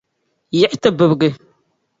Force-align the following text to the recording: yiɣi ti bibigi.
yiɣi 0.57 0.77
ti 0.81 0.89
bibigi. 0.97 1.29